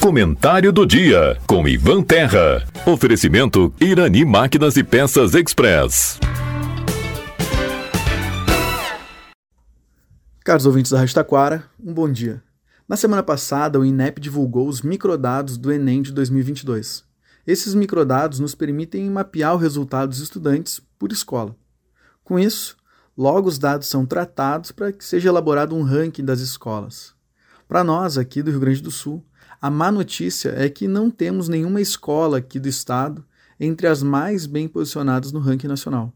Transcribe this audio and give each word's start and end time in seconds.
Comentário 0.00 0.72
do 0.72 0.86
dia 0.86 1.36
com 1.46 1.68
Ivan 1.68 2.02
Terra. 2.02 2.66
Oferecimento 2.86 3.74
Irani 3.80 4.24
Máquinas 4.24 4.76
e 4.76 4.82
Peças 4.82 5.34
Express. 5.34 6.18
Caros 10.42 10.64
ouvintes 10.64 10.92
da 10.92 10.98
Rádio 10.98 11.14
Taquara, 11.14 11.64
um 11.78 11.92
bom 11.92 12.10
dia. 12.10 12.42
Na 12.88 12.96
semana 12.96 13.22
passada, 13.22 13.78
o 13.78 13.84
INEP 13.84 14.18
divulgou 14.18 14.66
os 14.66 14.80
microdados 14.80 15.58
do 15.58 15.70
Enem 15.70 16.00
de 16.00 16.10
2022. 16.10 17.04
Esses 17.46 17.74
microdados 17.74 18.38
nos 18.38 18.54
permitem 18.54 19.10
mapear 19.10 19.52
o 19.52 19.58
resultado 19.58 20.08
dos 20.08 20.20
estudantes 20.20 20.80
por 20.98 21.12
escola. 21.12 21.54
Com 22.24 22.38
isso, 22.38 22.78
logo 23.14 23.46
os 23.46 23.58
dados 23.58 23.88
são 23.88 24.06
tratados 24.06 24.72
para 24.72 24.90
que 24.90 25.04
seja 25.04 25.28
elaborado 25.28 25.76
um 25.76 25.82
ranking 25.82 26.24
das 26.24 26.40
escolas. 26.40 27.17
Para 27.68 27.84
nós, 27.84 28.16
aqui 28.16 28.42
do 28.42 28.50
Rio 28.50 28.60
Grande 28.60 28.80
do 28.80 28.90
Sul, 28.90 29.22
a 29.60 29.68
má 29.68 29.92
notícia 29.92 30.54
é 30.56 30.70
que 30.70 30.88
não 30.88 31.10
temos 31.10 31.50
nenhuma 31.50 31.82
escola 31.82 32.38
aqui 32.38 32.58
do 32.58 32.66
estado 32.66 33.22
entre 33.60 33.86
as 33.86 34.02
mais 34.02 34.46
bem 34.46 34.66
posicionadas 34.66 35.32
no 35.32 35.38
ranking 35.38 35.68
nacional. 35.68 36.10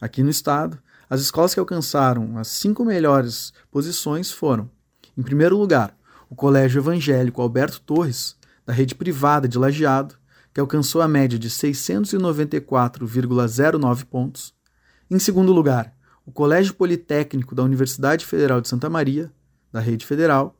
Aqui 0.00 0.20
no 0.20 0.30
estado, 0.30 0.76
as 1.08 1.20
escolas 1.20 1.54
que 1.54 1.60
alcançaram 1.60 2.36
as 2.38 2.48
cinco 2.48 2.84
melhores 2.84 3.52
posições 3.70 4.32
foram, 4.32 4.68
em 5.16 5.22
primeiro 5.22 5.56
lugar, 5.56 5.96
o 6.28 6.34
Colégio 6.34 6.80
Evangélico 6.80 7.40
Alberto 7.40 7.80
Torres, 7.82 8.34
da 8.66 8.72
rede 8.72 8.96
privada 8.96 9.46
de 9.46 9.58
Lajeado, 9.58 10.16
que 10.52 10.60
alcançou 10.60 11.02
a 11.02 11.08
média 11.08 11.38
de 11.38 11.50
694,09 11.50 14.04
pontos. 14.06 14.52
Em 15.08 15.20
segundo 15.20 15.52
lugar, 15.52 15.94
o 16.26 16.32
Colégio 16.32 16.74
Politécnico 16.74 17.54
da 17.54 17.62
Universidade 17.62 18.26
Federal 18.26 18.60
de 18.60 18.66
Santa 18.68 18.90
Maria, 18.90 19.30
da 19.72 19.78
rede 19.78 20.04
federal, 20.04 20.56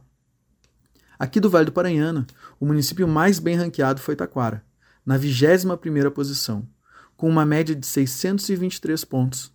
Aqui 1.24 1.40
do 1.40 1.50
Vale 1.50 1.68
do 1.68 1.72
Paranhana, 1.72 2.28
o 2.60 2.66
município 2.66 3.08
mais 3.08 3.40
bem 3.40 3.56
ranqueado 3.56 4.02
foi 4.02 4.14
Taquara, 4.14 4.62
na 5.06 5.18
21ª 5.18 6.12
posição, 6.12 6.68
com 7.16 7.30
uma 7.30 7.46
média 7.46 7.74
de 7.74 7.88
623 7.88 9.06
pontos. 9.06 9.50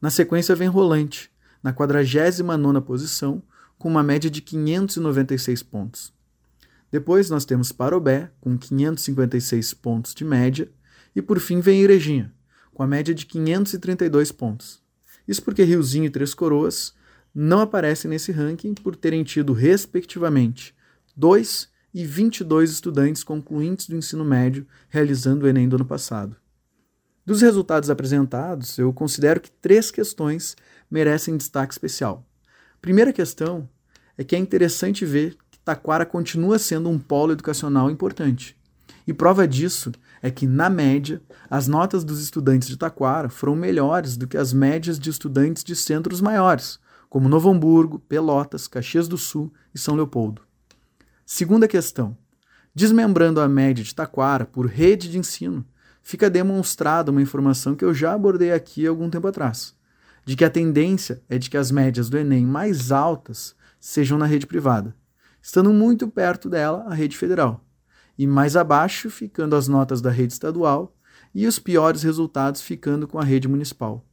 Na 0.00 0.08
sequência 0.08 0.56
vem 0.56 0.68
Rolante, 0.68 1.30
na 1.62 1.70
49ª 1.70 2.80
posição, 2.80 3.42
com 3.76 3.90
uma 3.90 4.02
média 4.02 4.30
de 4.30 4.40
596 4.40 5.62
pontos. 5.62 6.14
Depois 6.90 7.28
nós 7.28 7.44
temos 7.44 7.72
Parobé, 7.72 8.30
com 8.40 8.56
556 8.56 9.74
pontos 9.74 10.14
de 10.14 10.24
média, 10.24 10.72
e 11.14 11.20
por 11.20 11.38
fim 11.38 11.60
vem 11.60 11.82
Irejinha, 11.82 12.32
com 12.72 12.82
a 12.82 12.86
média 12.86 13.14
de 13.14 13.26
532 13.26 14.32
pontos. 14.32 14.82
Isso 15.28 15.42
porque 15.42 15.62
Riozinho 15.62 16.06
e 16.06 16.10
Três 16.10 16.32
Coroas 16.32 16.94
não 17.34 17.60
aparecem 17.60 18.10
nesse 18.10 18.32
ranking 18.32 18.72
por 18.72 18.96
terem 18.96 19.22
tido, 19.22 19.52
respectivamente, 19.52 20.74
2 21.16 21.68
e 21.94 22.04
22 22.06 22.70
estudantes 22.70 23.22
concluintes 23.22 23.86
do 23.86 23.96
ensino 23.96 24.24
médio 24.24 24.66
realizando 24.88 25.44
o 25.44 25.48
Enem 25.48 25.68
do 25.68 25.76
ano 25.76 25.84
passado. 25.84 26.36
Dos 27.24 27.40
resultados 27.40 27.90
apresentados, 27.90 28.78
eu 28.78 28.92
considero 28.92 29.40
que 29.40 29.50
três 29.50 29.90
questões 29.90 30.56
merecem 30.90 31.36
destaque 31.36 31.72
especial. 31.72 32.26
Primeira 32.80 33.12
questão 33.12 33.68
é 34.18 34.24
que 34.24 34.34
é 34.34 34.38
interessante 34.38 35.04
ver 35.04 35.36
que 35.50 35.58
Taquara 35.60 36.04
continua 36.04 36.58
sendo 36.58 36.88
um 36.88 36.98
polo 36.98 37.32
educacional 37.32 37.90
importante. 37.90 38.56
E 39.06 39.12
prova 39.12 39.46
disso 39.46 39.92
é 40.20 40.30
que, 40.30 40.46
na 40.46 40.70
média, 40.70 41.20
as 41.50 41.68
notas 41.68 42.04
dos 42.04 42.22
estudantes 42.22 42.68
de 42.68 42.76
Taquara 42.76 43.28
foram 43.28 43.54
melhores 43.54 44.16
do 44.16 44.26
que 44.26 44.36
as 44.36 44.52
médias 44.52 44.98
de 44.98 45.10
estudantes 45.10 45.62
de 45.62 45.76
centros 45.76 46.20
maiores, 46.20 46.78
como 47.08 47.28
Novo 47.28 47.50
Hamburgo, 47.50 47.98
Pelotas, 47.98 48.66
Caxias 48.66 49.06
do 49.06 49.18
Sul 49.18 49.52
e 49.74 49.78
São 49.78 49.94
Leopoldo. 49.94 50.42
Segunda 51.34 51.66
questão. 51.66 52.14
Desmembrando 52.74 53.40
a 53.40 53.48
média 53.48 53.82
de 53.82 53.94
Taquara 53.94 54.44
por 54.44 54.66
rede 54.66 55.10
de 55.10 55.16
ensino, 55.16 55.64
fica 56.02 56.28
demonstrada 56.28 57.10
uma 57.10 57.22
informação 57.22 57.74
que 57.74 57.82
eu 57.82 57.94
já 57.94 58.12
abordei 58.12 58.52
aqui 58.52 58.86
algum 58.86 59.08
tempo 59.08 59.26
atrás, 59.26 59.74
de 60.26 60.36
que 60.36 60.44
a 60.44 60.50
tendência 60.50 61.22
é 61.30 61.38
de 61.38 61.48
que 61.48 61.56
as 61.56 61.70
médias 61.70 62.10
do 62.10 62.18
Enem 62.18 62.44
mais 62.44 62.92
altas 62.92 63.56
sejam 63.80 64.18
na 64.18 64.26
rede 64.26 64.46
privada, 64.46 64.94
estando 65.40 65.72
muito 65.72 66.06
perto 66.06 66.50
dela 66.50 66.84
a 66.86 66.92
rede 66.92 67.16
federal, 67.16 67.64
e 68.18 68.26
mais 68.26 68.54
abaixo 68.54 69.08
ficando 69.08 69.56
as 69.56 69.66
notas 69.66 70.02
da 70.02 70.10
rede 70.10 70.34
estadual 70.34 70.94
e 71.34 71.46
os 71.46 71.58
piores 71.58 72.02
resultados 72.02 72.60
ficando 72.60 73.08
com 73.08 73.18
a 73.18 73.24
rede 73.24 73.48
municipal. 73.48 74.04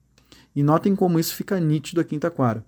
E 0.55 0.63
notem 0.63 0.95
como 0.95 1.19
isso 1.19 1.35
fica 1.35 1.59
nítido 1.59 1.99
aqui 1.99 2.15
em 2.15 2.19
Taquara. 2.19 2.65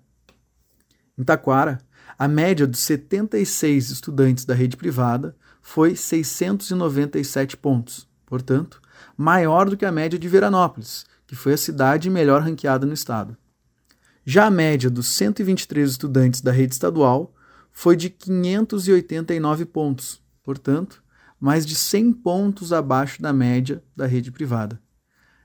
Em 1.18 1.22
Taquara, 1.22 1.78
a 2.18 2.26
média 2.26 2.66
dos 2.66 2.80
76 2.80 3.90
estudantes 3.90 4.44
da 4.44 4.54
rede 4.54 4.76
privada 4.76 5.36
foi 5.60 5.94
697 5.94 7.56
pontos, 7.56 8.08
portanto, 8.24 8.80
maior 9.16 9.68
do 9.68 9.76
que 9.76 9.84
a 9.84 9.92
média 9.92 10.18
de 10.18 10.28
Veranópolis, 10.28 11.04
que 11.26 11.36
foi 11.36 11.52
a 11.52 11.58
cidade 11.58 12.08
melhor 12.08 12.42
ranqueada 12.42 12.86
no 12.86 12.94
estado. 12.94 13.36
Já 14.24 14.46
a 14.46 14.50
média 14.50 14.88
dos 14.88 15.08
123 15.08 15.90
estudantes 15.90 16.40
da 16.40 16.52
rede 16.52 16.72
estadual 16.72 17.34
foi 17.70 17.96
de 17.96 18.08
589 18.08 19.64
pontos, 19.66 20.22
portanto, 20.42 21.02
mais 21.38 21.66
de 21.66 21.74
100 21.74 22.12
pontos 22.12 22.72
abaixo 22.72 23.20
da 23.20 23.32
média 23.32 23.82
da 23.96 24.06
rede 24.06 24.30
privada. 24.30 24.80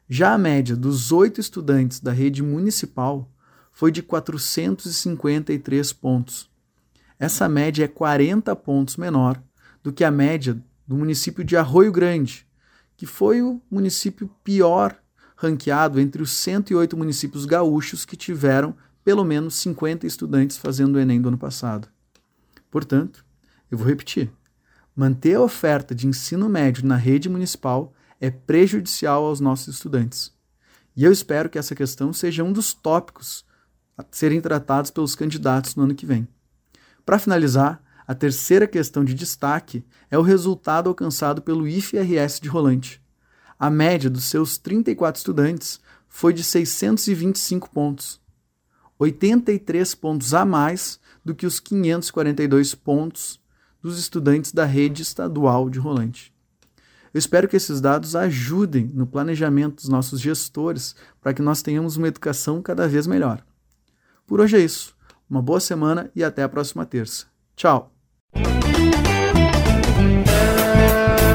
Já 0.08 0.34
a 0.34 0.38
média 0.38 0.76
dos 0.76 1.12
oito 1.12 1.42
estudantes 1.42 2.00
da 2.00 2.12
rede 2.12 2.42
municipal 2.42 3.30
foi 3.78 3.92
de 3.92 4.02
453 4.02 5.94
pontos, 5.94 6.50
essa 7.20 7.48
média 7.48 7.86
é 7.86 7.88
40 7.88 8.56
pontos 8.56 8.98
menor 8.98 9.40
do 9.84 9.94
que 9.94 10.04
a 10.04 10.10
média 10.10 10.60
do 10.88 10.96
município 10.96 11.44
de 11.44 11.56
Arroio 11.56 11.92
Grande, 11.92 12.48
que 12.96 13.06
foi 13.06 13.44
o 13.44 13.62
município 13.70 14.32
pior 14.44 15.00
ranqueado 15.36 16.00
entre 16.00 16.24
os 16.24 16.32
108 16.32 16.98
municípios 16.98 17.46
gaúchos 17.46 18.04
que 18.04 18.18
tiveram 18.18 18.76
pelo 19.04 19.24
menos 19.24 19.54
50 19.54 20.08
estudantes 20.08 20.58
fazendo 20.58 20.96
o 20.96 21.00
Enem 21.00 21.22
do 21.22 21.28
ano 21.28 21.38
passado. 21.38 21.88
Portanto, 22.72 23.24
eu 23.70 23.78
vou 23.78 23.86
repetir: 23.86 24.32
manter 24.96 25.36
a 25.36 25.42
oferta 25.42 25.94
de 25.94 26.08
ensino 26.08 26.50
médio 26.50 26.84
na 26.84 26.96
rede 26.96 27.30
municipal 27.30 27.94
é 28.20 28.32
prejudicial 28.32 29.24
aos 29.24 29.40
nossos 29.40 29.76
estudantes. 29.76 30.34
E 30.96 31.04
eu 31.04 31.12
espero 31.12 31.48
que 31.48 31.60
essa 31.60 31.76
questão 31.76 32.12
seja 32.12 32.44
um 32.44 32.52
dos 32.52 32.74
tópicos 32.74 33.46
a 33.98 34.06
serem 34.12 34.40
tratados 34.40 34.92
pelos 34.92 35.16
candidatos 35.16 35.76
no 35.76 35.84
ano 35.84 35.96
que 35.96 36.06
vem. 36.06 36.28
Para 37.06 37.20
finalizar, 37.20 37.82
A 38.08 38.16
terceira 38.16 38.66
questão 38.66 39.04
de 39.04 39.14
destaque 39.14 39.84
é 40.10 40.18
o 40.18 40.22
resultado 40.22 40.88
alcançado 40.88 41.42
pelo 41.42 41.68
IFRS 41.68 42.40
de 42.40 42.48
Rolante. 42.48 43.02
A 43.60 43.70
média 43.70 44.10
dos 44.10 44.24
seus 44.24 44.58
34 44.58 45.20
estudantes 45.20 45.82
foi 46.08 46.32
de 46.32 46.42
625 46.42 47.70
pontos, 47.70 48.22
83 48.98 49.94
pontos 49.96 50.34
a 50.34 50.46
mais 50.46 51.02
do 51.26 51.36
que 51.36 51.46
os 51.46 51.60
542 51.60 52.74
pontos 52.76 53.42
dos 53.82 54.00
estudantes 54.00 54.54
da 54.54 54.64
rede 54.64 55.02
estadual 55.02 55.70
de 55.70 55.80
Rolante. 55.80 56.34
Eu 57.14 57.20
espero 57.20 57.50
que 57.50 57.58
esses 57.58 57.82
dados 57.82 58.16
ajudem 58.16 58.90
no 58.94 59.06
planejamento 59.06 59.76
dos 59.76 59.90
nossos 59.90 60.22
gestores 60.22 60.96
para 61.20 61.34
que 61.34 61.42
nós 61.42 61.62
tenhamos 61.62 61.98
uma 61.98 62.08
educação 62.08 62.62
cada 62.62 62.88
vez 62.88 63.06
melhor. 63.06 63.44
Por 64.28 64.42
hoje 64.42 64.58
é 64.58 64.60
isso. 64.60 64.96
Uma 65.30 65.42
boa 65.42 65.60
semana 65.60 66.12
e 66.16 66.24
até 66.24 66.44
a 66.44 66.50
próxima 66.50 66.86
terça. 66.86 67.26
Tchau! 67.56 67.97